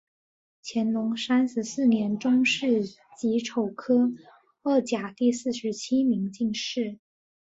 [0.63, 2.81] 乾隆三十四年中式
[3.19, 4.11] 己丑科
[4.63, 6.97] 二甲第四十七名进士。